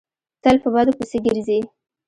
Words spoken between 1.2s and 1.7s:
ګرځي.